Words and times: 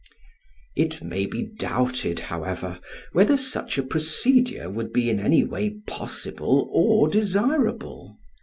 It 0.75 1.03
may 1.03 1.27
be 1.27 1.43
doubted, 1.43 2.21
however, 2.33 2.79
whether 3.11 3.37
such 3.37 3.77
a 3.77 3.83
procedure 3.83 4.67
would 4.67 4.91
be 4.91 5.11
in 5.11 5.19
any 5.19 5.43
way 5.43 5.77
possible 5.85 6.67
or 6.73 7.07
desirable. 7.07 8.17